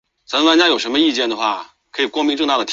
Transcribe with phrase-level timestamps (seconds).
[0.01, 0.01] 己醛糖是分子中
[0.69, 2.65] 有醛基的己糖。